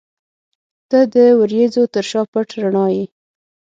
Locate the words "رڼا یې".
2.61-3.05